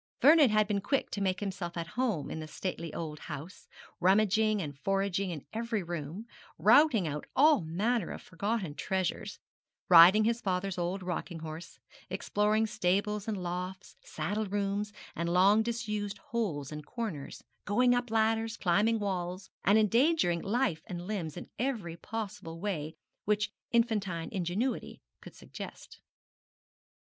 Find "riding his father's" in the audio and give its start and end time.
9.89-10.79